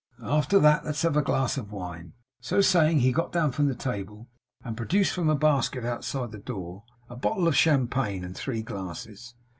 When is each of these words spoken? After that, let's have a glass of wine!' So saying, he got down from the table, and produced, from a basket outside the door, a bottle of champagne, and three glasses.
After 0.23 0.57
that, 0.57 0.83
let's 0.83 1.03
have 1.03 1.15
a 1.15 1.21
glass 1.21 1.57
of 1.59 1.71
wine!' 1.71 2.13
So 2.39 2.59
saying, 2.59 3.01
he 3.01 3.11
got 3.11 3.31
down 3.31 3.51
from 3.51 3.67
the 3.67 3.75
table, 3.75 4.31
and 4.63 4.75
produced, 4.75 5.11
from 5.13 5.29
a 5.29 5.35
basket 5.35 5.85
outside 5.85 6.31
the 6.31 6.39
door, 6.39 6.85
a 7.07 7.15
bottle 7.15 7.47
of 7.47 7.55
champagne, 7.55 8.23
and 8.23 8.35
three 8.35 8.63
glasses. 8.63 9.35